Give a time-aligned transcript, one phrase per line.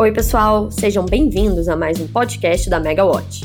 [0.00, 3.44] Oi, pessoal, sejam bem-vindos a mais um podcast da Megawatt.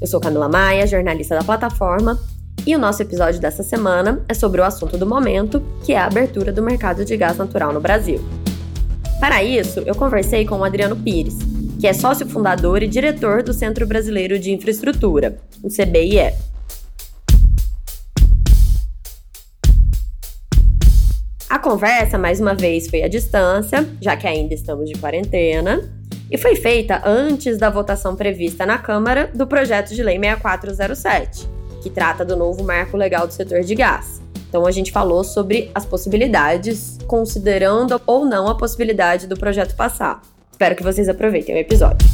[0.00, 2.18] Eu sou Camila Maia, jornalista da plataforma,
[2.66, 6.06] e o nosso episódio dessa semana é sobre o assunto do momento, que é a
[6.06, 8.24] abertura do mercado de gás natural no Brasil.
[9.20, 11.36] Para isso, eu conversei com o Adriano Pires,
[11.78, 16.32] que é sócio fundador e diretor do Centro Brasileiro de Infraestrutura, o CBIE.
[21.52, 25.86] A conversa, mais uma vez, foi à distância, já que ainda estamos de quarentena,
[26.30, 31.46] e foi feita antes da votação prevista na Câmara do projeto de lei 6407,
[31.82, 34.22] que trata do novo marco legal do setor de gás.
[34.48, 40.22] Então a gente falou sobre as possibilidades, considerando ou não a possibilidade do projeto passar.
[40.50, 42.08] Espero que vocês aproveitem o episódio.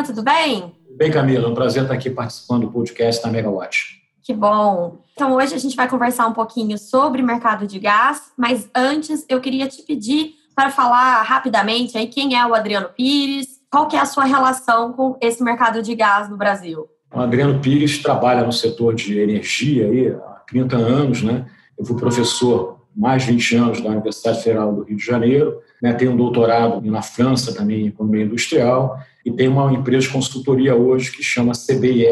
[0.00, 0.74] Adriano, tudo bem?
[0.96, 4.00] Bem, Camila, é um prazer estar aqui participando do podcast da Megawatt.
[4.22, 4.98] Que bom.
[5.12, 9.40] Então, hoje a gente vai conversar um pouquinho sobre mercado de gás, mas antes eu
[9.40, 14.00] queria te pedir para falar rapidamente aí quem é o Adriano Pires, qual que é
[14.00, 16.86] a sua relação com esse mercado de gás no Brasil.
[17.14, 21.46] O Adriano Pires trabalha no setor de energia aí há 30 anos, né?
[21.78, 25.92] Eu fui professor mais de 20 anos da Universidade Federal do Rio de Janeiro, né?
[25.92, 30.74] tenho um doutorado na França também em economia industrial e tem uma empresa de consultoria
[30.74, 32.06] hoje que chama CBIE,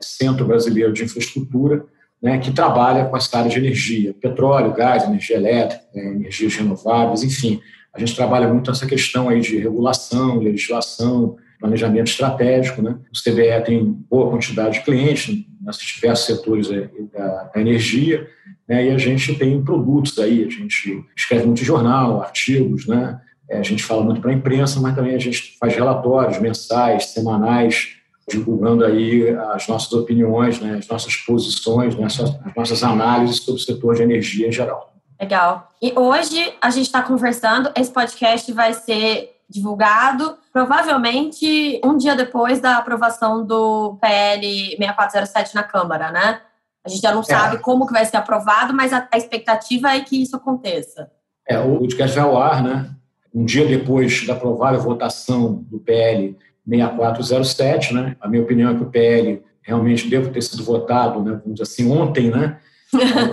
[0.00, 1.84] Centro Brasileiro de Infraestrutura,
[2.22, 7.22] né, que trabalha com essa área de energia, petróleo, gás, energia elétrica, né, energias renováveis,
[7.22, 7.60] enfim.
[7.94, 12.82] A gente trabalha muito essa questão aí de regulação, legislação, planejamento estratégico.
[12.82, 12.96] Né?
[13.12, 18.28] O CBE tem boa quantidade de clientes nesses diversos setores da energia,
[18.68, 18.86] né?
[18.86, 23.20] e a gente tem produtos aí, a gente escreve muito jornal, artigos, né?
[23.48, 27.06] É, a gente fala muito para a imprensa, mas também a gente faz relatórios mensais,
[27.06, 27.96] semanais,
[28.28, 33.64] divulgando aí as nossas opiniões, né, as nossas posições, né, as nossas análises sobre o
[33.64, 34.92] setor de energia em geral.
[35.20, 35.68] Legal.
[35.80, 42.60] E hoje a gente está conversando, esse podcast vai ser divulgado provavelmente um dia depois
[42.60, 46.40] da aprovação do PL 6407 na Câmara, né?
[46.86, 47.24] A gente já não é.
[47.24, 51.10] sabe como que vai ser aprovado, mas a, a expectativa é que isso aconteça.
[51.48, 52.96] É, o podcast vai ao ar, né?
[53.36, 56.34] um dia depois da provável votação do PL
[56.66, 58.16] 6407, né?
[58.18, 61.64] A minha opinião é que o PL realmente deve ter sido votado, né, vamos dizer
[61.64, 62.58] assim, ontem, né?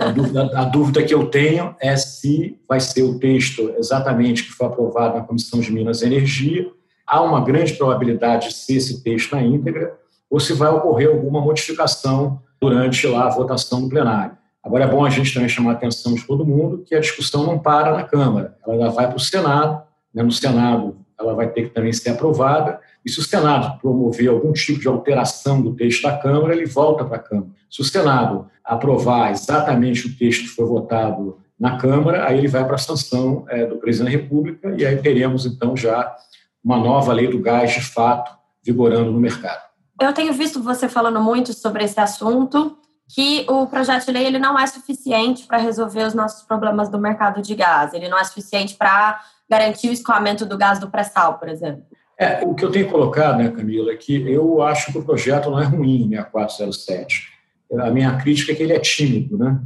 [0.02, 4.50] A dúvida, a dúvida, que eu tenho é se vai ser o texto exatamente que
[4.50, 6.68] foi aprovado na Comissão de Minas e Energia.
[7.06, 9.96] Há uma grande probabilidade de ser esse texto na íntegra,
[10.28, 14.36] ou se vai ocorrer alguma modificação durante lá a votação no plenário.
[14.62, 17.44] Agora é bom a gente também chamar a atenção de todo mundo que a discussão
[17.44, 19.82] não para na Câmara, ela vai para o Senado,
[20.14, 24.28] né, no Senado ela vai ter que também ser aprovada, e se o Senado promover
[24.28, 27.50] algum tipo de alteração do texto da Câmara, ele volta para a Câmara.
[27.70, 32.64] Se o Senado aprovar exatamente o texto que foi votado na Câmara, aí ele vai
[32.64, 36.16] para a sanção é, do Presidente da República, e aí teremos então já
[36.64, 39.62] uma nova lei do gás de fato vigorando no mercado.
[40.00, 42.76] Eu tenho visto você falando muito sobre esse assunto,
[43.08, 46.98] que o projeto de lei ele não é suficiente para resolver os nossos problemas do
[46.98, 51.38] mercado de gás, ele não é suficiente para garantir o escoamento do gás do pré-sal,
[51.38, 51.84] por exemplo?
[52.18, 55.50] É, o que eu tenho colocado, né, Camila, é que eu acho que o projeto
[55.50, 57.34] não é ruim, 6407.
[57.80, 59.60] A minha crítica é que ele é tímido, né?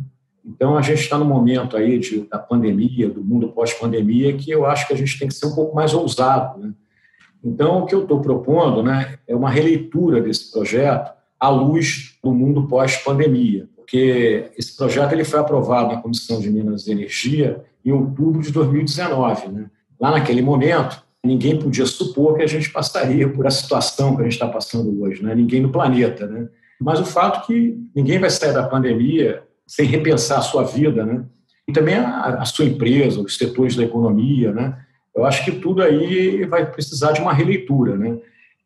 [0.44, 4.64] Então, a gente está no momento aí de, da pandemia, do mundo pós-pandemia, que eu
[4.64, 6.72] acho que a gente tem que ser um pouco mais ousado, né?
[7.42, 12.32] Então, o que eu estou propondo né, é uma releitura desse projeto à luz do
[12.32, 17.92] mundo pós-pandemia, porque esse projeto ele foi aprovado na Comissão de Minas e Energia em
[17.92, 19.48] outubro de 2019.
[19.48, 19.70] Né?
[20.00, 24.24] Lá naquele momento, ninguém podia supor que a gente passaria por a situação que a
[24.24, 25.34] gente está passando hoje, né?
[25.34, 26.26] ninguém no planeta.
[26.26, 26.48] Né?
[26.80, 31.06] Mas o fato é que ninguém vai sair da pandemia sem repensar a sua vida,
[31.06, 31.24] né?
[31.68, 34.52] e também a, a sua empresa, os setores da economia.
[34.52, 34.76] Né?
[35.18, 37.96] Eu acho que tudo aí vai precisar de uma releitura.
[37.96, 38.18] Né?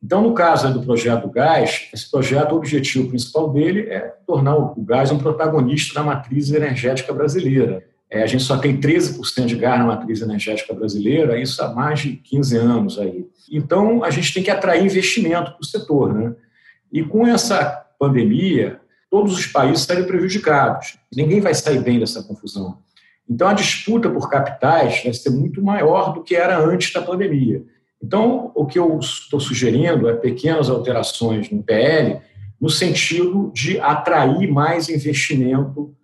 [0.03, 4.57] Então, no caso do projeto do gás, esse projeto, o objetivo principal dele é tornar
[4.57, 7.85] o gás um protagonista da matriz energética brasileira.
[8.11, 12.01] É, a gente só tem 13% de gás na matriz energética brasileira, isso há mais
[12.01, 13.27] de 15 anos aí.
[13.51, 16.13] Então, a gente tem que atrair investimento para o setor.
[16.13, 16.35] Né?
[16.93, 18.81] E com essa pandemia,
[19.11, 20.99] todos os países saíram prejudicados.
[21.15, 22.77] Ninguém vai sair bem dessa confusão.
[23.29, 27.65] Então, a disputa por capitais vai ser muito maior do que era antes da pandemia.
[28.03, 32.21] Então, o que eu estou sugerindo é pequenas alterações no PL,
[32.61, 35.95] no sentido de atrair mais investimento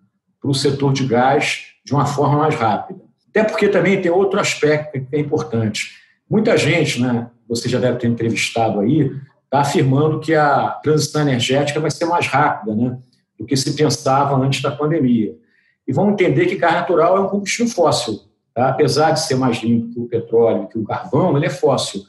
[0.41, 3.00] para o setor de gás de uma forma mais rápida.
[3.29, 5.91] Até porque também tem outro aspecto que é importante.
[6.29, 9.11] Muita gente, né, você já deve ter entrevistado aí,
[9.44, 12.99] está afirmando que a transição energética vai ser mais rápida, né?
[13.38, 15.35] do que se pensava antes da pandemia.
[15.88, 18.20] E vamos entender que gás natural é um combustível fóssil.
[18.55, 18.69] Tá?
[18.69, 22.02] Apesar de ser mais limpo que o petróleo, que o carvão, ele é fóssil.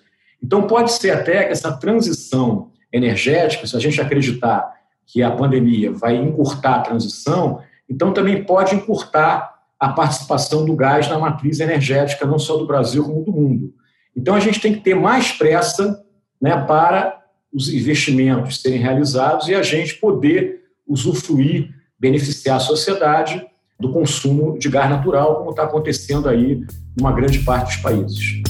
[0.43, 4.69] Então, pode ser até que essa transição energética, se a gente acreditar
[5.05, 11.07] que a pandemia vai encurtar a transição, então também pode encurtar a participação do gás
[11.07, 13.73] na matriz energética, não só do Brasil, como do mundo.
[14.13, 16.03] Então, a gente tem que ter mais pressa
[16.41, 17.17] né, para
[17.53, 23.48] os investimentos serem realizados e a gente poder usufruir, beneficiar a sociedade
[23.79, 28.41] do consumo de gás natural, como está acontecendo aí em uma grande parte dos países.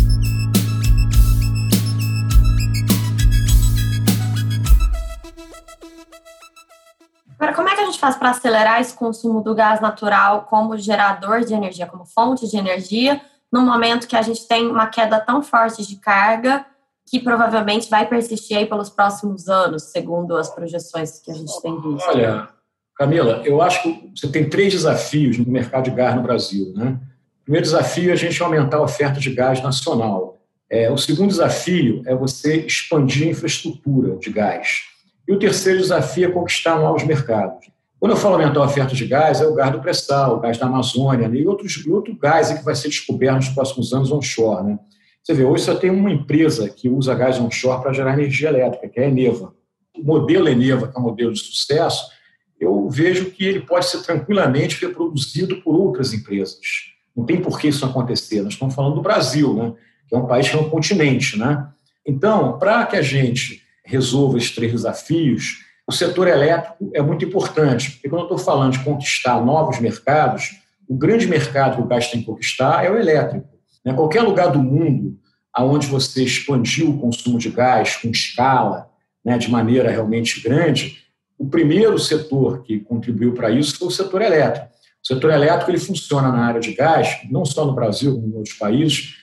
[7.38, 10.78] Agora, como é que a gente faz para acelerar esse consumo do gás natural como
[10.78, 13.22] gerador de energia, como fonte de energia,
[13.52, 16.66] no momento que a gente tem uma queda tão forte de carga
[17.10, 21.80] que provavelmente vai persistir aí pelos próximos anos, segundo as projeções que a gente tem
[21.82, 22.08] visto?
[22.08, 22.50] Olha,
[23.00, 26.74] Camila, eu acho que você tem três desafios no mercado de gás no Brasil.
[26.75, 27.00] Né?
[27.40, 30.38] O primeiro desafio é a gente aumentar a oferta de gás nacional.
[30.69, 34.81] É, o segundo desafio é você expandir a infraestrutura de gás.
[35.25, 37.68] E o terceiro desafio é conquistar novos mercados.
[38.01, 40.57] Quando eu falo aumentar a oferta de gás, é o gás do pré-sal, o gás
[40.57, 41.38] da Amazônia né?
[41.38, 44.66] e outros, outro gás que vai ser descoberto nos próximos anos onshore.
[44.66, 44.80] Né?
[45.24, 48.90] Você vê, hoje só tem uma empresa que usa gás onshore para gerar energia elétrica,
[48.90, 49.54] que é a Eneva.
[49.98, 52.19] O modelo Eneva, que é um modelo de sucesso,
[52.60, 56.60] eu vejo que ele pode ser tranquilamente reproduzido por outras empresas.
[57.16, 58.42] Não tem por que isso acontecer.
[58.42, 59.74] Nós estamos falando do Brasil, né?
[60.08, 61.38] que é um país que é um continente.
[61.38, 61.68] Né?
[62.06, 67.92] Então, para que a gente resolva esses três desafios, o setor elétrico é muito importante,
[67.92, 70.52] porque quando eu estou falando de conquistar novos mercados,
[70.88, 73.48] o grande mercado que o gás tem que conquistar é o elétrico.
[73.86, 73.94] Né?
[73.94, 75.18] qualquer lugar do mundo
[75.58, 78.90] onde você expandiu o consumo de gás com escala,
[79.24, 80.98] né, de maneira realmente grande,
[81.39, 84.68] o primeiro setor que contribuiu para isso foi o setor elétrico.
[85.01, 88.36] O setor elétrico ele funciona na área de gás, não só no Brasil, como em
[88.36, 89.15] outros países,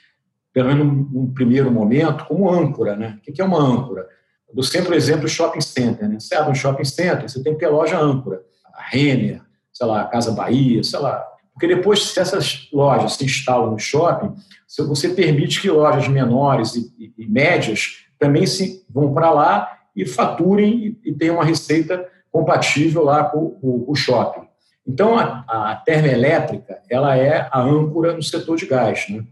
[0.50, 2.96] pelo menos num primeiro momento, como âncora.
[2.96, 3.18] Né?
[3.18, 4.08] O que é uma âncora?
[4.48, 6.08] Eu dou sempre o exemplo do shopping center.
[6.08, 6.18] Né?
[6.18, 8.40] Você abre um shopping center, você tem que ter loja âncora.
[8.74, 11.22] A Renner, sei lá, a Casa Bahia, sei lá.
[11.52, 14.34] Porque depois, se essas lojas se instalam no shopping,
[14.66, 20.04] você permite que lojas menores e, e, e médias também se vão para lá e
[20.04, 24.46] faturem e, tenham uma receita compatível lá com, com, com o shopping.
[24.86, 29.06] Então, a, a, termoelétrica ela é a âncora no setor de gás.
[29.08, 29.24] Né?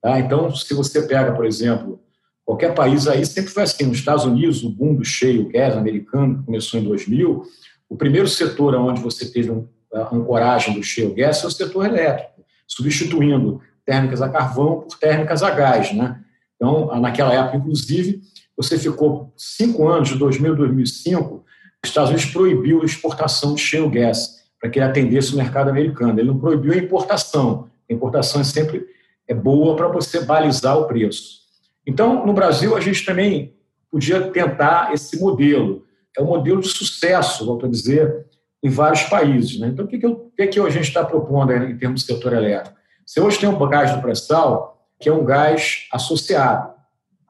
[0.00, 0.18] Tá?
[0.20, 2.00] Então, se você pega, por exemplo,
[2.44, 3.84] qualquer país aí, sempre foi assim.
[3.84, 7.42] Nos Estados Unidos, o boom do cheio gás americano, que começou em 2000,
[7.88, 9.50] o primeiro setor onde você teve
[9.92, 15.42] a ancoragem do cheio gás é o setor elétrico, substituindo térmicas a carvão por térmicas
[15.42, 15.92] a gás.
[15.92, 16.18] Né?
[16.56, 18.22] Então, naquela época, inclusive,
[18.56, 21.44] você ficou cinco anos, de 2000 a 2005,
[21.84, 25.68] os Estados Unidos proibiu a exportação de shale gas para que ele atendesse o mercado
[25.68, 26.18] americano.
[26.18, 27.68] Ele não proibiu a importação.
[27.90, 28.86] A importação é sempre
[29.26, 31.42] é boa para você balizar o preço.
[31.86, 33.54] Então, no Brasil, a gente também
[33.90, 35.84] podia tentar esse modelo.
[36.16, 38.26] É um modelo de sucesso, volto a dizer,
[38.62, 39.58] em vários países.
[39.58, 39.68] Né?
[39.68, 42.32] Então, o que, que, eu, que, que a gente está propondo em termos do setor
[42.34, 42.76] elétrico?
[43.04, 46.71] Você hoje tem um gás do pré-sal, que é um gás associado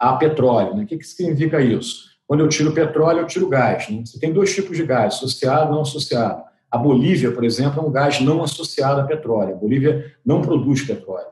[0.02, 0.74] a petróleo.
[0.74, 0.82] Né?
[0.82, 2.10] O que, que significa isso?
[2.26, 3.88] Quando eu tiro petróleo, eu tiro gás.
[3.88, 4.02] Né?
[4.04, 6.42] Você tem dois tipos de gás, associado e não associado.
[6.68, 9.54] A Bolívia, por exemplo, é um gás não associado a petróleo.
[9.54, 11.28] A Bolívia não produz petróleo.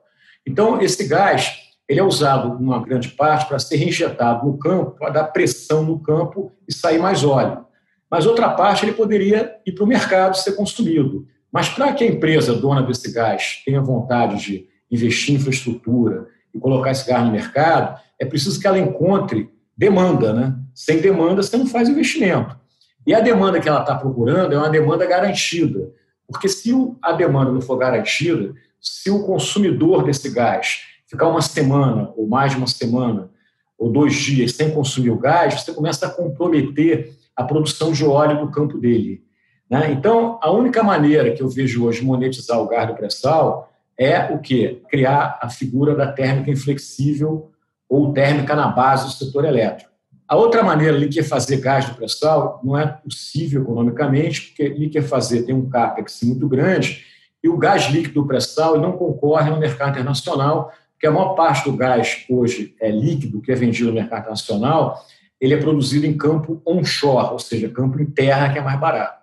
[0.46, 5.10] Então, esse gás ele é usado, uma grande parte, para ser reinjetado no campo, para
[5.10, 7.64] dar pressão no campo e sair mais óleo.
[8.08, 11.26] Mas outra parte ele poderia ir para o mercado ser consumido.
[11.50, 16.58] Mas para que a empresa dona desse gás tenha vontade de investir em infraestrutura e
[16.58, 20.54] colocar esse gás no mercado, é preciso que ela encontre demanda, né?
[20.74, 22.58] Sem demanda, você não faz investimento.
[23.06, 25.90] E a demanda que ela está procurando é uma demanda garantida.
[26.26, 32.12] Porque se a demanda não for garantida, se o consumidor desse gás ficar uma semana,
[32.16, 33.30] ou mais de uma semana,
[33.78, 38.40] ou dois dias sem consumir o gás, você começa a comprometer a produção de óleo
[38.40, 39.24] no campo dele.
[39.68, 39.92] Né?
[39.92, 43.69] Então, a única maneira que eu vejo hoje monetizar o gás do pré-sal
[44.00, 44.80] é o quê?
[44.88, 47.52] Criar a figura da térmica inflexível
[47.86, 49.90] ou térmica na base do setor elétrico.
[50.26, 54.88] A outra maneira de que fazer gás do pré-sal não é possível economicamente, porque ele
[54.88, 57.04] quer fazer tem um CAPEX muito grande
[57.44, 61.70] e o gás líquido do pré-sal não concorre no mercado internacional, porque a maior parte
[61.70, 65.04] do gás hoje é líquido, que é vendido no mercado internacional,
[65.38, 69.20] ele é produzido em campo onshore, ou seja, campo em terra, que é mais barato.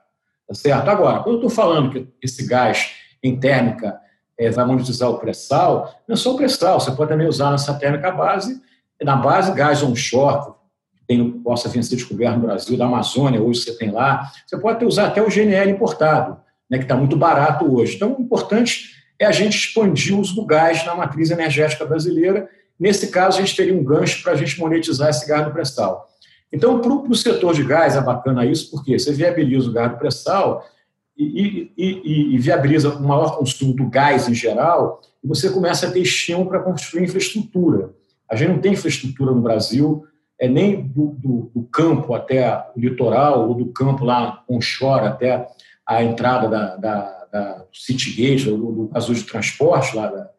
[0.48, 0.88] Tá certo?
[0.88, 2.91] Agora, quando eu estou falando que esse gás
[3.24, 4.00] em térmica
[4.38, 7.74] é, vai monetizar o pré-sal, não é só o pré-sal, você pode também usar nessa
[7.74, 8.62] térmica base,
[9.01, 10.53] na base gás onshore,
[11.08, 14.29] tem, possa vir a ser descoberto no Brasil, da Amazônia, hoje você tem lá.
[14.46, 16.38] Você pode usar até o GNL importado,
[16.70, 17.96] né, que está muito barato hoje.
[17.96, 22.50] Então, o importante é a gente expandir o uso do gás na matriz energética brasileira.
[22.77, 26.08] Nesse caso, a gente teria um gancho para a gente monetizar esse gás do pré-sal.
[26.51, 29.98] Então, para o setor de gás é bacana isso, porque você viabiliza o gás do
[29.98, 30.65] pré-sal
[31.17, 35.91] e, e, e, viabiliza o maior consumo do gás em geral, e você começa a
[35.91, 37.91] ter estímulo para construir infraestrutura.
[38.29, 40.05] A gente não tem infraestrutura no Brasil,
[40.39, 45.47] é nem do, do, do campo até o litoral, ou do campo lá onshore até
[45.86, 50.29] a entrada da, da, da Citygate, do, do azul de transporte lá da,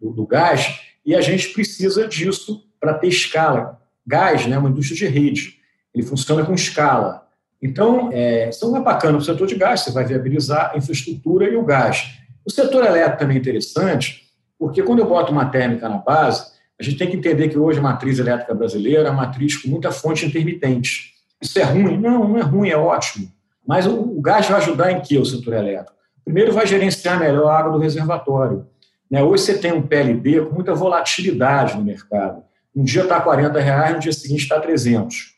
[0.00, 3.80] do, do, gás, e a gente precisa disso para ter escala.
[4.06, 5.58] Gás né, é uma indústria de rede,
[5.92, 7.26] ele funciona com escala.
[7.62, 10.78] Então, é, isso não é bacana para o setor de gás, você vai viabilizar a
[10.78, 12.18] infraestrutura e o gás.
[12.44, 14.24] O setor elétrico também é interessante,
[14.58, 16.50] porque quando eu boto uma térmica na base,
[16.80, 19.68] a gente tem que entender que hoje a matriz elétrica brasileira é uma matriz com
[19.68, 21.12] muita fonte intermitente.
[21.40, 21.98] Isso é ruim?
[21.98, 23.30] Não, não é ruim, é ótimo.
[23.66, 25.92] Mas o, o gás vai ajudar em que o setor elétrico?
[26.24, 28.66] Primeiro, vai gerenciar melhor a água do reservatório.
[29.10, 29.22] Né?
[29.22, 32.42] Hoje você tem um PLD com muita volatilidade no mercado.
[32.74, 35.34] Um dia está 40 reais, no dia seguinte está 300.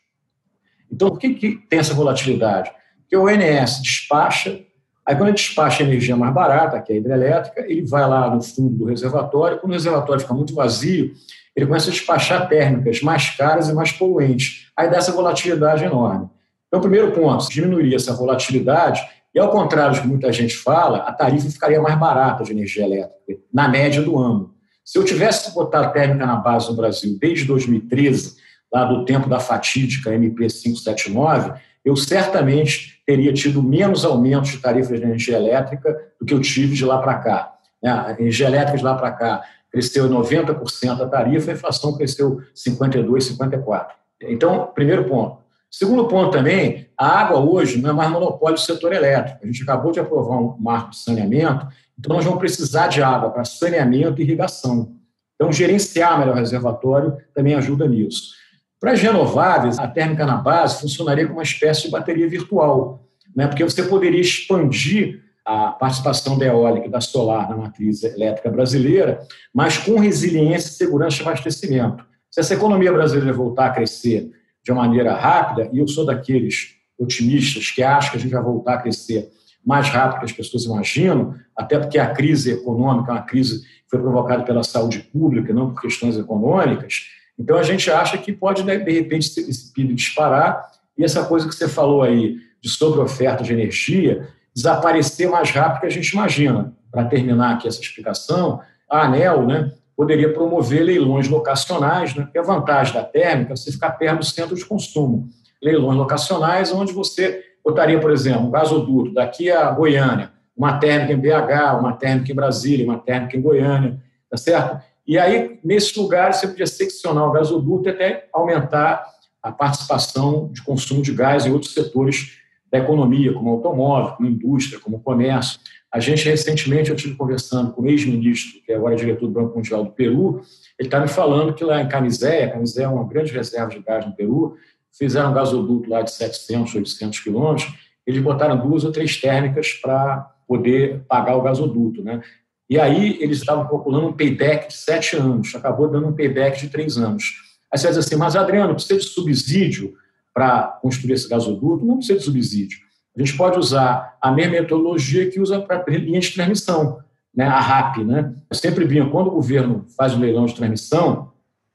[0.93, 2.71] Então, por que, que tem essa volatilidade?
[3.01, 4.59] Porque o ONS despacha,
[5.05, 8.33] aí quando ele despacha a energia mais barata, que é a hidrelétrica, ele vai lá
[8.33, 11.11] no fundo do reservatório, quando o reservatório fica muito vazio,
[11.55, 14.71] ele começa a despachar térmicas mais caras e mais poluentes.
[14.77, 16.29] Aí dá essa volatilidade enorme.
[16.67, 19.01] Então, primeiro ponto, diminuiria essa volatilidade
[19.33, 22.85] e, ao contrário do que muita gente fala, a tarifa ficaria mais barata de energia
[22.85, 24.53] elétrica, na média do ano.
[24.83, 28.35] Se eu tivesse botado térmica na base no Brasil desde 2013,
[28.73, 31.53] lá do tempo da fatídica MP 579,
[31.85, 36.73] eu certamente teria tido menos aumentos de tarifas de energia elétrica do que eu tive
[36.73, 37.53] de lá para cá.
[37.81, 37.91] Né?
[37.91, 43.37] A energia elétrica de lá para cá cresceu 90% a tarifa, a inflação cresceu 52%,
[43.37, 43.87] 54%.
[44.23, 45.43] Então, primeiro ponto.
[45.69, 49.39] Segundo ponto também, a água hoje não é mais monopólio do setor elétrico.
[49.43, 53.31] A gente acabou de aprovar um marco de saneamento, então nós vamos precisar de água
[53.31, 54.95] para saneamento e irrigação.
[55.35, 58.42] Então, gerenciar melhor o reservatório também ajuda nisso.
[58.83, 63.47] Para as renováveis, a térmica na base funcionaria como uma espécie de bateria virtual, né?
[63.47, 69.25] porque você poderia expandir a participação da eólica e da solar na matriz elétrica brasileira,
[69.53, 72.05] mas com resiliência e segurança de abastecimento.
[72.29, 74.29] Se essa economia brasileira voltar a crescer
[74.61, 78.43] de uma maneira rápida, e eu sou daqueles otimistas que acham que a gente vai
[78.43, 79.29] voltar a crescer
[79.65, 83.89] mais rápido que as pessoas imaginam, até porque a crise econômica é uma crise que
[83.89, 88.63] foi provocada pela saúde pública, não por questões econômicas, então, a gente acha que pode,
[88.63, 93.43] né, de repente, esse PIB disparar e essa coisa que você falou aí de sobre-oferta
[93.43, 96.73] de energia desaparecer mais rápido que a gente imagina.
[96.89, 102.43] Para terminar aqui essa explicação, a ANEL né, poderia promover leilões locacionais, né, que a
[102.43, 105.27] vantagem da térmica é você ficar perto do centro de consumo.
[105.61, 111.19] Leilões locacionais, onde você botaria, por exemplo, um gasoduto daqui a Goiânia, uma térmica em
[111.19, 114.81] BH, uma térmica em Brasília, uma térmica em Goiânia, tá certo?
[115.05, 119.05] E aí, nesses lugares, você podia seccionar o gasoduto e até aumentar
[119.41, 122.39] a participação de consumo de gás em outros setores
[122.71, 125.59] da economia, como automóvel, como indústria, como comércio.
[125.91, 129.55] A gente, recentemente, eu estive conversando com o ex-ministro, que é agora diretor do Banco
[129.55, 130.41] Mundial do Peru,
[130.79, 134.05] ele está me falando que lá em Camiséia, Camiséia é uma grande reserva de gás
[134.05, 134.55] no Peru,
[134.91, 137.71] fizeram um gasoduto lá de 700, 800 quilômetros,
[138.07, 142.03] eles botaram duas ou três térmicas para poder pagar o gasoduto.
[142.03, 142.21] Né?
[142.69, 146.69] E aí eles estavam calculando um payback de sete anos, acabou dando um payback de
[146.69, 147.33] três anos.
[147.71, 149.93] Aí você diz assim, mas Adriano, precisa de subsídio
[150.33, 151.85] para construir esse gasoduto?
[151.85, 152.79] Não precisa de subsídio.
[153.15, 156.99] A gente pode usar a mesma metodologia que usa para linha de transmissão,
[157.35, 157.45] né?
[157.45, 157.97] a RAP.
[157.99, 158.33] Né?
[158.49, 161.31] Eu sempre vinha, quando o governo faz o leilão de transmissão,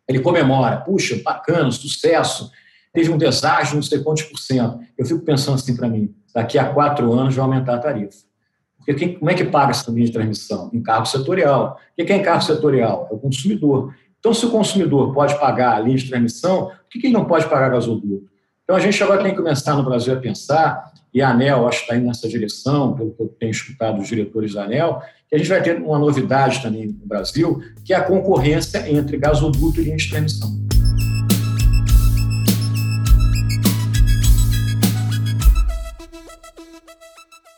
[0.09, 2.51] ele comemora, puxa, bacana, sucesso,
[2.93, 4.81] teve um deságio, não sei quantos por cento.
[4.97, 8.28] Eu fico pensando assim para mim, daqui a quatro anos vai aumentar a tarifa.
[8.79, 10.71] Porque quem, como é que paga essa linha de transmissão?
[10.73, 11.79] Encargo setorial.
[11.99, 13.09] O que é encargo setorial?
[13.11, 13.95] É o consumidor.
[14.19, 17.47] Então, se o consumidor pode pagar a linha de transmissão, por que ele não pode
[17.47, 18.29] pagar gasoduto?
[18.65, 21.79] Então, a gente agora tem que começar no Brasil a pensar, e a ANEL acho
[21.79, 25.35] que está indo nessa direção, pelo que eu tenho escutado dos diretores da ANEL, que
[25.35, 29.81] a gente vai ter uma novidade também no Brasil, que é a concorrência entre gasoduto
[29.81, 30.68] e linha de transmissão.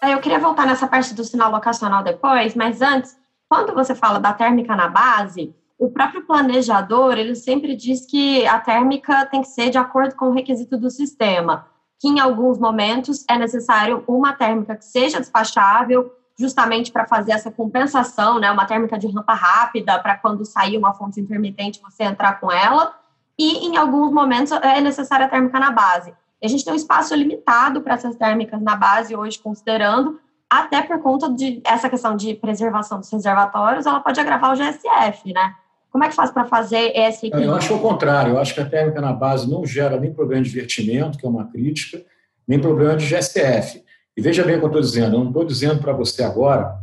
[0.02, 4.32] Eu queria voltar nessa parte do sinal locacional depois, mas antes, quando você fala da
[4.32, 9.68] térmica na base, o próprio planejador, ele sempre diz que a térmica tem que ser
[9.68, 11.66] de acordo com o requisito do sistema,
[11.98, 17.50] que em alguns momentos é necessário uma térmica que seja despachável, justamente para fazer essa
[17.50, 22.40] compensação, né, uma térmica de rampa rápida, para quando sair uma fonte intermitente você entrar
[22.40, 22.94] com ela,
[23.38, 26.14] e em alguns momentos é necessária a térmica na base.
[26.42, 30.18] E a gente tem um espaço limitado para essas térmicas na base hoje, considerando,
[30.48, 35.32] até por conta de essa questão de preservação dos reservatórios, ela pode agravar o GSF,
[35.32, 35.54] né?
[35.90, 37.30] Como é que faz para fazer esse?
[37.32, 38.34] Eu acho o contrário.
[38.34, 41.28] Eu acho que a térmica na base não gera nem problema de vertimento, que é
[41.28, 42.02] uma crítica,
[42.46, 43.82] nem problema de GSF.
[44.16, 45.16] E veja bem o que eu estou dizendo.
[45.16, 46.76] Eu não estou dizendo para você agora,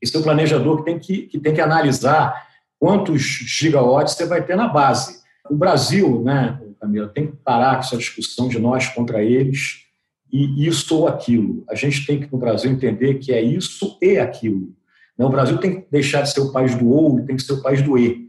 [0.00, 2.46] esse é o planejador que tem que, que tem que analisar
[2.78, 5.18] quantos gigawatts você vai ter na base.
[5.50, 9.88] O Brasil, né, Camila, tem que parar com essa discussão de nós contra eles
[10.32, 11.64] e isso ou aquilo.
[11.68, 14.74] A gente tem que, no Brasil, entender que é isso e aquilo.
[15.18, 17.42] Né, o Brasil tem que deixar de ser o país do ou e tem que
[17.42, 18.28] ser o país do e.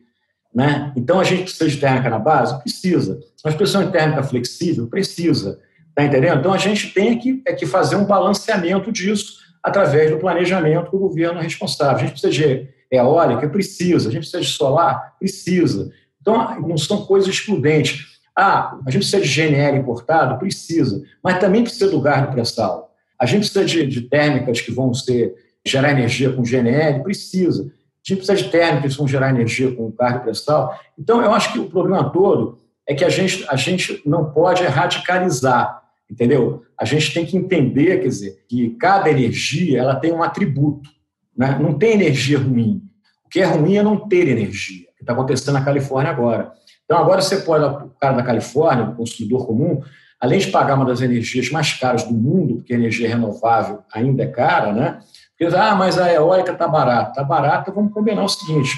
[0.53, 0.91] Né?
[0.96, 2.60] Então, a gente precisa de térmica na base?
[2.62, 3.20] Precisa.
[3.46, 4.88] Nós precisamos de térmica flexível?
[4.88, 5.60] Precisa.
[5.89, 6.39] Está entendendo?
[6.39, 10.96] Então, a gente tem que, é que fazer um balanceamento disso através do planejamento que
[10.96, 11.98] o governo é responsável.
[11.98, 13.48] A gente precisa de eólica?
[13.48, 14.10] Precisa.
[14.10, 15.15] A gente precisa de solar?
[15.20, 15.91] Precisa.
[16.20, 18.18] Então, não são coisas excludentes.
[18.41, 20.39] Ah, a gente precisa de GNL importado?
[20.39, 21.03] Precisa.
[21.22, 22.96] Mas também precisa do gás do pré-sal.
[23.19, 25.36] A gente precisa de, de, térmicas que vão ser,
[25.67, 27.03] gerar energia com GNL?
[27.03, 27.63] Precisa.
[27.63, 27.67] A
[28.01, 30.74] gente precisa de térmicas que vão gerar energia com gás do pré-sal.
[30.98, 34.63] Então, eu acho que o problema todo é que a gente, a gente não pode
[34.63, 36.63] radicalizar, entendeu?
[36.79, 40.89] A gente tem que entender, quer dizer, que cada energia ela tem um atributo.
[41.36, 41.60] Né?
[41.62, 42.81] Não tem energia ruim.
[43.25, 46.53] O que é ruim é não ter energia, que está acontecendo na Califórnia agora.
[46.89, 49.79] Então, agora você pode, o cara da Califórnia, o consumidor comum,
[50.19, 54.24] além de pagar uma das energias mais caras do mundo, porque a energia renovável ainda
[54.24, 55.00] é cara, né?
[55.38, 57.12] Porque, ah, mas a eólica está barata.
[57.12, 58.75] Está barata, vamos combinar o seguinte: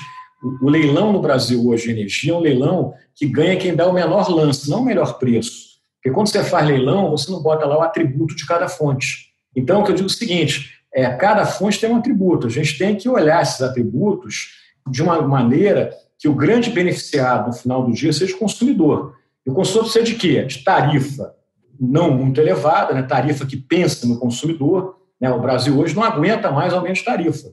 [0.62, 3.94] o leilão no Brasil hoje de energia é um leilão que ganha quem dá o
[3.94, 5.72] menor lance, não o melhor preço.
[5.96, 9.32] Porque quando você faz leilão, você não bota lá o atributo de cada fonte.
[9.56, 12.48] Então, o que eu digo é o seguinte: é, cada fonte tem um atributo.
[12.48, 14.50] A gente tem que olhar esses atributos
[14.86, 15.92] de uma maneira
[16.22, 19.16] que o grande beneficiado no final do dia seja o consumidor.
[19.44, 20.46] E o consumidor precisa de quê?
[20.46, 21.34] De tarifa
[21.80, 23.02] não muito elevada, né?
[23.02, 25.00] tarifa que pensa no consumidor.
[25.20, 25.32] Né?
[25.32, 27.48] O Brasil hoje não aguenta mais aumento de tarifa.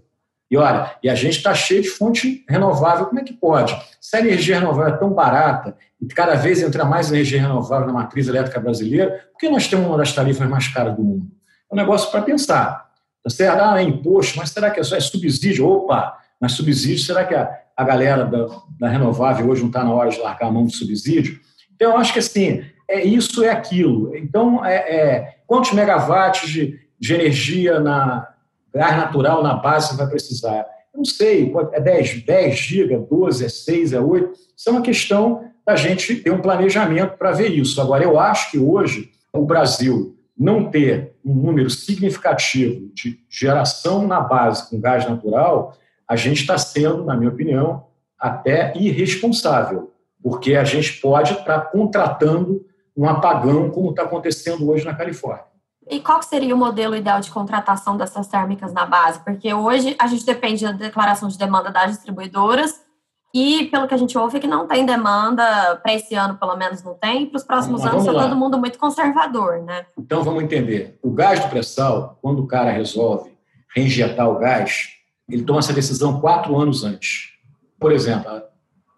[0.50, 3.74] E olha, e a gente está cheio de fonte renovável, como é que pode?
[3.98, 7.92] Se a energia renovável é tão barata e cada vez entra mais energia renovável na
[7.92, 11.26] matriz elétrica brasileira, por que nós temos uma das tarifas mais caras do mundo?
[11.70, 12.86] É um negócio para pensar.
[13.24, 13.60] Tá certo?
[13.60, 15.66] Ah, é imposto, mas será que é só é subsídio?
[15.66, 19.92] Opa, mas subsídio, será que a, a galera da, da renovável hoje não está na
[19.92, 21.38] hora de largar a mão do subsídio?
[21.76, 24.16] Então, eu acho que assim, é isso é aquilo.
[24.16, 28.26] Então, é, é quantos megawatts de, de energia na
[28.74, 30.66] gás natural na base vai precisar?
[30.92, 34.32] Eu não sei, é 10, 10 giga, 12, é 6, é 8.
[34.56, 37.80] Isso é uma questão da gente ter um planejamento para ver isso.
[37.80, 44.20] Agora, eu acho que hoje o Brasil não ter um número significativo de geração na
[44.20, 45.76] base com gás natural,
[46.08, 47.84] a gente está sendo, na minha opinião,
[48.18, 49.92] até irresponsável,
[50.22, 52.64] porque a gente pode estar tá contratando
[52.96, 55.44] um apagão como está acontecendo hoje na Califórnia.
[55.88, 59.20] E qual seria o modelo ideal de contratação dessas térmicas na base?
[59.20, 62.80] Porque hoje a gente depende da declaração de demanda das distribuidoras
[63.34, 66.56] e, pelo que a gente ouve, é que não tem demanda, para esse ano pelo
[66.56, 69.86] menos não tem, para os próximos Mas anos está todo mundo muito conservador, né?
[69.98, 70.98] Então vamos entender.
[71.02, 73.30] O gás do pré-sal, quando o cara resolve
[73.74, 74.97] reinjetar o gás,
[75.28, 77.32] ele toma essa decisão quatro anos antes.
[77.78, 78.42] Por exemplo,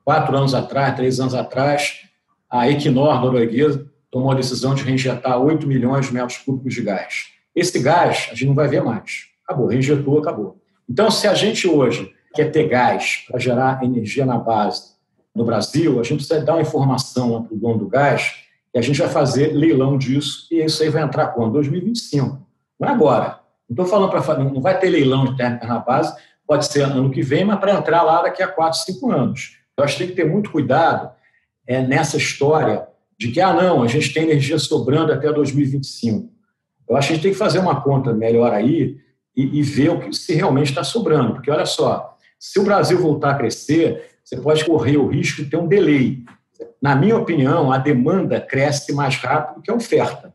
[0.05, 2.03] quatro anos atrás, três anos atrás,
[2.49, 7.29] a Equinor norueguesa tomou a decisão de reinjetar 8 milhões de metros cúbicos de gás.
[7.55, 9.27] Esse gás a gente não vai ver mais.
[9.45, 10.61] Acabou, reinjetou, acabou.
[10.89, 14.95] Então, se a gente hoje quer ter gás para gerar energia na base
[15.35, 18.83] no Brasil, a gente precisa dar uma informação para o dono do gás e a
[18.83, 21.53] gente vai fazer leilão disso e isso aí vai entrar quando?
[21.53, 22.47] 2025.
[22.79, 23.40] Não é agora.
[23.71, 26.13] Não estou falando para não vai ter leilão de térmica na base,
[26.45, 29.59] pode ser ano que vem, mas para entrar lá daqui a 4, 5 anos.
[29.77, 31.11] Eu acho que tem que ter muito cuidado
[31.65, 36.29] é, nessa história de que, ah, não, a gente tem energia sobrando até 2025.
[36.89, 38.97] Eu acho que a gente tem que fazer uma conta melhor aí
[39.37, 41.35] e, e ver o que se realmente está sobrando.
[41.35, 45.51] Porque, olha só, se o Brasil voltar a crescer, você pode correr o risco de
[45.51, 46.25] ter um delay.
[46.83, 50.35] Na minha opinião, a demanda cresce mais rápido que a oferta.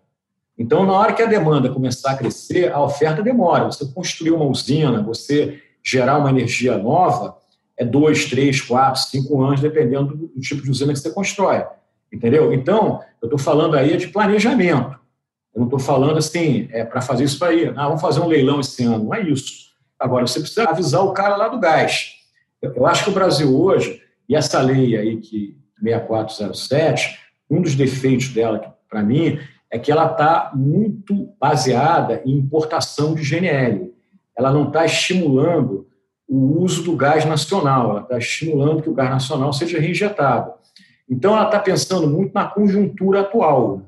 [0.58, 3.66] Então, na hora que a demanda começar a crescer, a oferta demora.
[3.66, 7.38] Você construir uma usina, você gerar uma energia nova,
[7.78, 11.66] é dois, três, quatro, cinco anos, dependendo do tipo de usina que você constrói.
[12.12, 12.54] Entendeu?
[12.54, 14.98] Então, eu estou falando aí de planejamento.
[15.54, 17.74] Eu não estou falando assim, é para fazer isso ir.
[17.76, 19.06] Ah, vamos fazer um leilão esse ano.
[19.06, 19.66] Não é isso.
[20.00, 22.14] Agora, você precisa avisar o cara lá do gás.
[22.62, 28.30] Eu acho que o Brasil hoje, e essa lei aí, que 6407, um dos defeitos
[28.30, 29.40] dela, para mim,
[29.76, 33.94] é que ela está muito baseada em importação de GNL.
[34.34, 35.86] Ela não está estimulando
[36.26, 40.54] o uso do gás nacional, ela está estimulando que o gás nacional seja reinjetado.
[41.10, 43.82] Então, ela está pensando muito na conjuntura atual.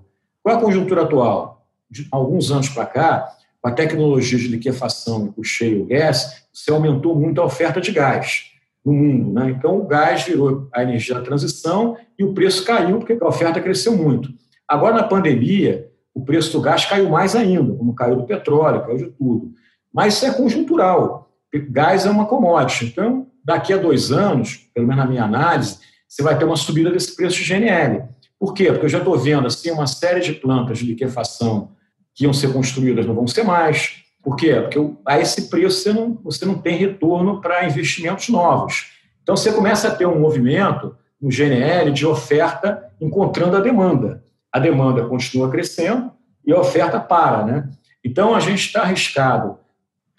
[0.43, 1.65] Qual é a conjuntura atual?
[1.89, 6.69] De alguns anos para cá, com a tecnologia de liquefação e o shale gas, você
[6.69, 8.51] aumentou muito a oferta de gás
[8.83, 9.31] no mundo.
[9.31, 9.51] Né?
[9.51, 13.61] Então, o gás virou a energia da transição e o preço caiu porque a oferta
[13.61, 14.29] cresceu muito.
[14.67, 18.97] Agora, na pandemia, o preço do gás caiu mais ainda, como caiu do petróleo, caiu
[18.97, 19.51] de tudo.
[19.93, 21.31] Mas isso é conjuntural.
[21.69, 22.85] Gás é uma commodity.
[22.85, 26.91] Então, daqui a dois anos, pelo menos na minha análise, você vai ter uma subida
[26.91, 28.03] desse preço de GNL.
[28.39, 28.71] Por quê?
[28.71, 31.71] Porque eu já estou vendo assim, uma série de plantas de liquefação
[32.13, 34.03] que iam ser construídas não vão ser mais.
[34.23, 34.55] Por quê?
[34.55, 38.91] Porque a esse preço você não, você não tem retorno para investimentos novos.
[39.23, 44.23] Então você começa a ter um movimento no GNL de oferta encontrando a demanda.
[44.51, 46.11] A demanda continua crescendo
[46.45, 47.45] e a oferta para.
[47.45, 47.69] Né?
[48.03, 49.57] Então a gente está arriscado,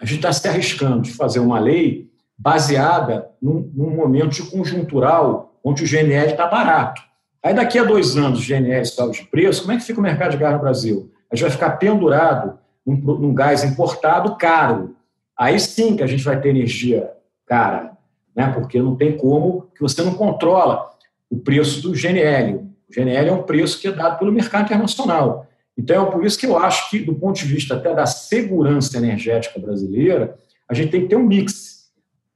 [0.01, 5.59] a gente está se arriscando de fazer uma lei baseada num, num momento de conjuntural
[5.65, 7.03] onde o GNL está barato.
[7.43, 10.03] Aí daqui a dois anos o GNL sobe de preço, como é que fica o
[10.03, 11.13] mercado de gás no Brasil?
[11.31, 14.97] A gente vai ficar pendurado num, num gás importado caro.
[15.37, 17.11] Aí sim que a gente vai ter energia
[17.47, 17.93] cara,
[18.35, 18.51] né?
[18.53, 20.91] porque não tem como, que você não controla
[21.31, 22.68] o preço do GNL.
[22.89, 25.47] O GNL é um preço que é dado pelo mercado internacional.
[25.77, 28.97] Então, é por isso que eu acho que, do ponto de vista até da segurança
[28.97, 30.37] energética brasileira,
[30.69, 31.89] a gente tem que ter um mix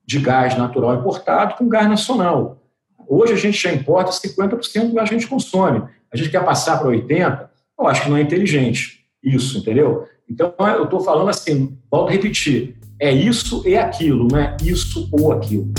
[0.07, 2.63] de gás natural importado com gás nacional.
[3.09, 5.83] Hoje a gente já importa 50% do que a gente consome.
[6.13, 10.07] A gente quer passar para 80%, eu acho que não é inteligente isso, entendeu?
[10.29, 15.09] Então eu estou falando assim, volto a repetir, é isso e aquilo, não é isso
[15.13, 15.73] ou aquilo.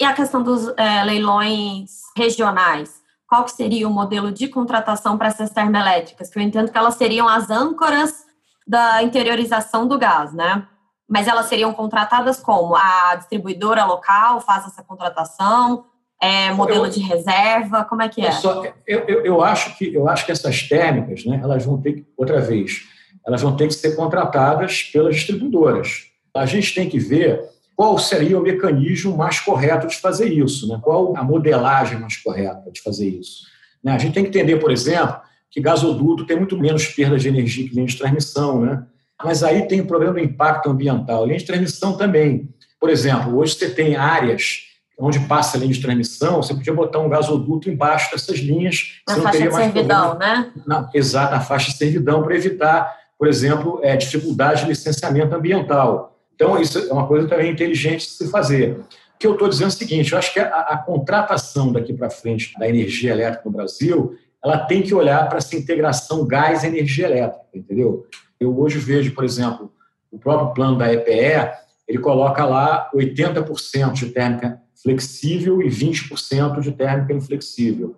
[0.00, 3.02] E a questão dos é, leilões regionais?
[3.28, 6.30] Qual que seria o modelo de contratação para essas termoelétricas?
[6.30, 8.24] Que eu entendo que elas seriam as âncoras
[8.66, 10.66] da interiorização do gás, né?
[11.06, 12.74] Mas elas seriam contratadas como?
[12.74, 15.84] A distribuidora local faz essa contratação?
[16.22, 17.84] É modelo eu, de reserva?
[17.84, 18.32] Como é que é?
[18.32, 21.92] Só, eu, eu, eu, acho que, eu acho que essas térmicas, né, elas vão ter
[21.92, 22.84] que, outra vez,
[23.26, 26.06] elas vão ter que ser contratadas pelas distribuidoras.
[26.34, 30.78] A gente tem que ver qual seria o mecanismo mais correto de fazer isso, né?
[30.82, 33.46] qual a modelagem mais correta de fazer isso.
[33.82, 33.92] Né?
[33.92, 35.18] A gente tem que entender, por exemplo,
[35.50, 38.84] que gasoduto tem muito menos perda de energia que linha de transmissão, né?
[39.24, 41.24] Mas aí tem o problema do impacto ambiental.
[41.24, 42.50] Linha de transmissão também.
[42.78, 44.58] Por exemplo, hoje você tem áreas
[44.98, 49.00] onde passa a linha de transmissão, você podia botar um gasoduto embaixo dessas linhas.
[49.08, 50.52] Na faixa de servidão, né?
[50.66, 56.09] Na, exato, na faixa de servidão, para evitar, por exemplo, é, dificuldade de licenciamento ambiental.
[56.40, 58.78] Então, isso é uma coisa também inteligente de se fazer.
[58.78, 61.92] O que eu estou dizendo é o seguinte, eu acho que a, a contratação daqui
[61.92, 66.64] para frente da energia elétrica no Brasil ela tem que olhar para essa integração gás
[66.64, 68.06] energia elétrica, entendeu?
[68.40, 69.70] Eu hoje vejo, por exemplo,
[70.10, 71.52] o próprio plano da EPE,
[71.86, 77.96] ele coloca lá 80% de térmica flexível e 20% de térmica inflexível.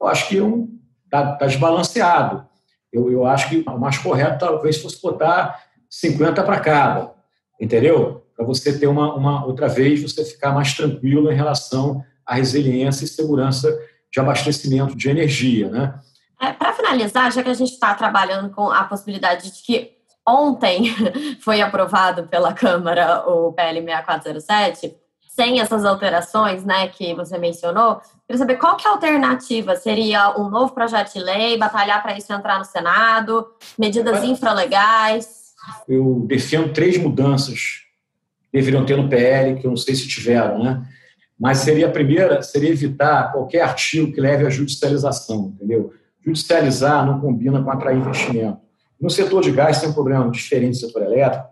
[0.00, 2.44] Eu acho que está tá, tá desbalanceado.
[2.92, 7.13] Eu, eu acho que o mais correto talvez fosse botar 50 para cada,
[7.60, 8.24] entendeu?
[8.36, 13.04] Para você ter uma, uma outra vez, você ficar mais tranquilo em relação à resiliência
[13.04, 13.72] e segurança
[14.12, 15.68] de abastecimento de energia.
[15.68, 15.94] Né?
[16.40, 19.92] É, Para finalizar, já que a gente está trabalhando com a possibilidade de que
[20.26, 20.94] ontem
[21.40, 24.94] foi aprovado pela Câmara o PL 6407,
[25.28, 29.74] sem essas alterações né, que você mencionou, queria saber qual que é a alternativa?
[29.74, 33.44] Seria um novo projeto de lei, batalhar para isso entrar no Senado,
[33.76, 35.43] medidas infralegais?
[35.88, 37.84] Eu defendo três mudanças
[38.42, 40.86] que deveriam ter no PL, que eu não sei se tiveram, né?
[41.38, 45.92] Mas seria a primeira, seria evitar qualquer artigo que leve à judicialização, entendeu?
[46.24, 48.58] Judicializar não combina com atrair investimento.
[49.00, 51.48] No setor de gás tem um problema diferente do setor elétrico,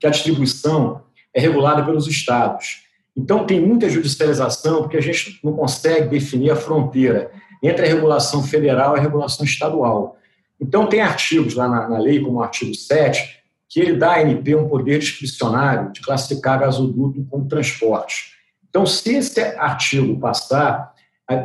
[0.00, 1.02] que a distribuição
[1.34, 2.82] é regulada pelos estados.
[3.16, 7.30] Então tem muita judicialização porque a gente não consegue definir a fronteira
[7.62, 10.16] entre a regulação federal e a regulação estadual.
[10.62, 14.20] Então tem artigos lá na, na lei, como o artigo 7, que ele dá à
[14.20, 18.32] ANP um poder discricionário de classificar gasoduto como transporte.
[18.68, 20.92] Então, se esse artigo passar,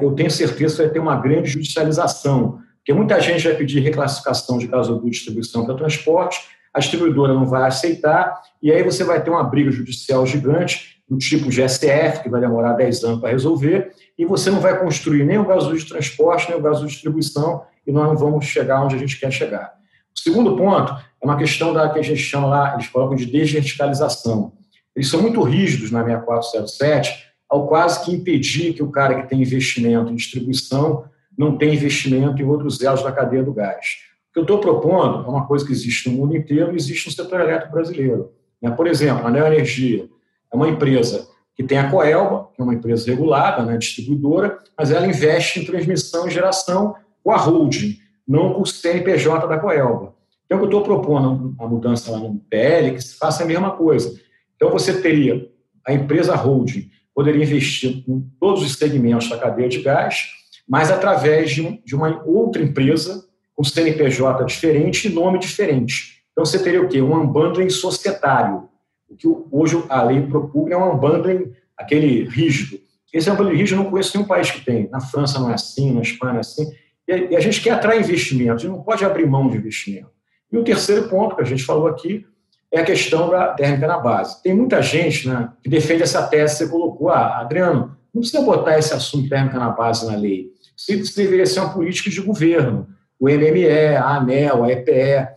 [0.01, 4.57] eu tenho certeza que vai ter uma grande judicialização, porque muita gente vai pedir reclassificação
[4.57, 6.39] de gasoduto de distribuição para transporte,
[6.73, 11.17] a distribuidora não vai aceitar, e aí você vai ter uma briga judicial gigante, do
[11.17, 15.37] tipo GSF, que vai demorar 10 anos para resolver, e você não vai construir nem
[15.37, 18.95] o gasoduto de transporte, nem o gasoduto de distribuição, e nós não vamos chegar onde
[18.95, 19.73] a gente quer chegar.
[20.15, 23.25] O segundo ponto é uma questão da que a gente chama lá, eles colocam de
[23.25, 24.53] desverticalização.
[24.95, 29.41] Eles são muito rígidos na 6407, ao quase que impedir que o cara que tem
[29.41, 31.05] investimento em distribuição
[31.37, 33.99] não tenha investimento em outros elos da cadeia do gás.
[34.29, 37.07] O que eu estou propondo é uma coisa que existe no mundo inteiro e existe
[37.07, 38.31] no setor elétrico brasileiro.
[38.61, 38.71] Né?
[38.71, 40.09] Por exemplo, a Neoenergia
[40.51, 44.91] é uma empresa que tem a Coelba, que é uma empresa regulada, né, distribuidora, mas
[44.91, 50.15] ela investe em transmissão e geração com a holding, não com o CNPJ da Coelba.
[50.45, 54.17] Então, eu estou propondo a mudança lá no PL que se faça a mesma coisa.
[54.55, 55.49] Então, você teria
[55.85, 60.29] a empresa holding, poderia investir em todos os segmentos da cadeia de gás,
[60.67, 63.25] mas através de, de uma outra empresa
[63.55, 66.23] com CNPJ diferente e nome diferente.
[66.31, 67.01] Então, você teria o quê?
[67.01, 68.69] Um unbundling societário.
[69.09, 72.79] O que hoje a lei propõe é um unbundling, aquele rígido.
[73.11, 74.87] Esse unbundling rígido eu não conheço nenhum país que tem.
[74.89, 76.71] Na França não é assim, na Espanha não é assim.
[77.07, 80.09] E a gente quer atrair investimentos, a gente não pode abrir mão de investimento.
[80.51, 82.25] E o terceiro ponto que a gente falou aqui
[82.71, 84.41] é a questão da térmica na base.
[84.43, 87.09] Tem muita gente né, que defende essa tese você colocou.
[87.09, 90.51] Ah, Adriano, não precisa botar esse assunto térmica na base na lei.
[90.89, 92.87] Isso deveria ser uma política de governo.
[93.19, 95.27] O MME, a ANEL, a EPE.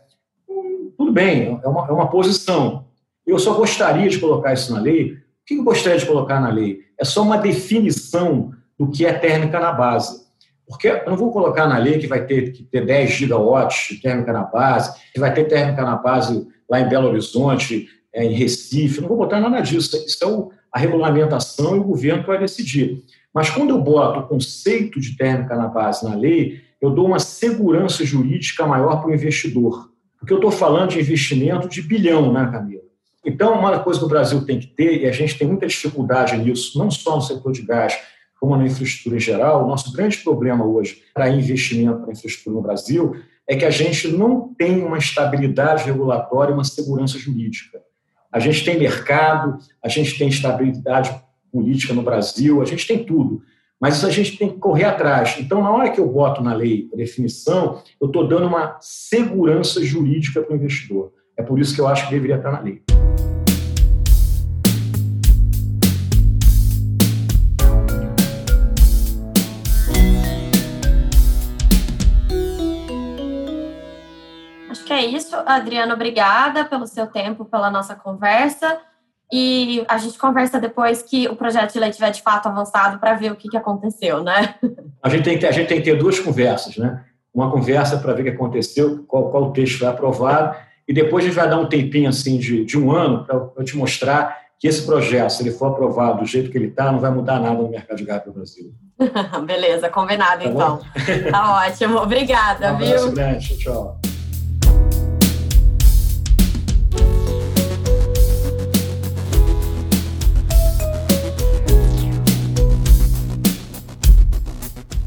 [0.97, 2.87] Tudo bem, é uma, é uma posição.
[3.27, 5.13] Eu só gostaria de colocar isso na lei.
[5.13, 6.81] O que eu gostaria de colocar na lei?
[6.99, 10.27] É só uma definição do que é térmica na base.
[10.71, 14.01] Porque eu não vou colocar na lei que vai ter que ter 10 gigawatts de
[14.01, 18.33] térmica na base, que vai ter térmica na base lá em Belo Horizonte, é, em
[18.33, 19.97] Recife, não vou botar nada disso.
[20.07, 23.03] Isso é a regulamentação e o governo que vai decidir.
[23.35, 27.19] Mas quando eu boto o conceito de térmica na base na lei, eu dou uma
[27.19, 29.91] segurança jurídica maior para o investidor.
[30.21, 32.83] Porque eu estou falando de investimento de bilhão, né, Camila?
[33.27, 36.37] Então, uma coisa que o Brasil tem que ter, e a gente tem muita dificuldade
[36.39, 37.99] nisso, não só no setor de gás,
[38.41, 42.63] como na infraestrutura em geral, o nosso grande problema hoje para investimento na infraestrutura no
[42.63, 43.15] Brasil
[43.47, 47.81] é que a gente não tem uma estabilidade regulatória, uma segurança jurídica.
[48.33, 51.15] A gente tem mercado, a gente tem estabilidade
[51.53, 53.43] política no Brasil, a gente tem tudo.
[53.79, 55.37] Mas isso a gente tem que correr atrás.
[55.39, 59.85] Então, na hora que eu boto na lei a definição, eu estou dando uma segurança
[59.85, 61.13] jurídica para o investidor.
[61.37, 62.83] É por isso que eu acho que deveria estar na lei.
[75.15, 75.37] Isso.
[75.47, 78.79] Adriano, obrigada pelo seu tempo, pela nossa conversa.
[79.33, 83.15] E a gente conversa depois que o projeto de lei tiver de fato avançado para
[83.15, 84.57] ver o que, que aconteceu, né?
[85.03, 87.05] A gente, tem que ter, a gente tem que ter duas conversas, né?
[87.33, 91.29] Uma conversa para ver o que aconteceu, qual, qual texto foi aprovado, e depois a
[91.29, 94.85] gente vai dar um tempinho assim de, de um ano para te mostrar que esse
[94.85, 97.71] projeto, se ele for aprovado do jeito que ele está, não vai mudar nada no
[97.71, 98.75] mercado de gás do Brasil.
[99.47, 100.81] Beleza, combinado tá então.
[101.31, 103.13] tá ótimo, obrigada, um viu?
[103.13, 103.57] Grande.
[103.57, 104.01] Tchau.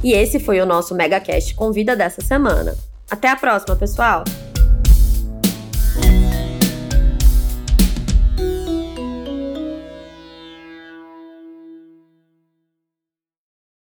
[0.04, 2.76] E esse foi o nosso MegaCast Convida dessa semana.
[3.10, 4.24] Até a próxima, pessoal!